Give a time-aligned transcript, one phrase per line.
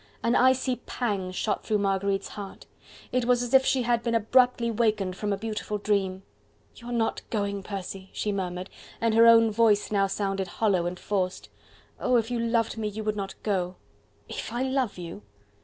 [0.23, 2.65] An icy pang shot through Marguerite's heart.
[3.11, 6.23] It was as if she had been abruptly wakened from a beautiful dream.
[6.75, 10.99] "You are not going, Percy!" she murmured, and her own voice now sounded hollow and
[10.99, 11.49] forced.
[11.99, 12.15] "Oh!
[12.15, 13.75] if you loved me you would not go!"
[14.27, 15.21] "If I love you!"